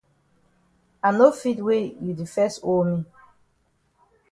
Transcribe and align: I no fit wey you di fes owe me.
I 1.07 1.09
no 1.17 1.27
fit 1.39 1.59
wey 1.67 1.83
you 2.03 2.11
di 2.19 2.25
fes 2.33 2.53
owe 2.71 2.83
me. 2.89 2.97